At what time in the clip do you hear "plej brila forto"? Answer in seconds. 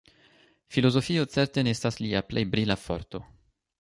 2.31-3.23